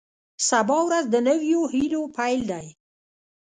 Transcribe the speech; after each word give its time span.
سبا 0.49 0.77
ورځ 0.89 1.05
د 1.09 1.15
نویو 1.27 1.61
هیلو 1.73 2.01
پیل 2.17 2.41
دی. 2.51 2.67